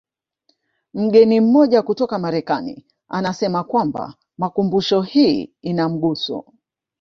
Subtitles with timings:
[0.93, 6.45] Mgeni mmoja kutoka Marekani anasema kwamba makumbusho hii ina mguso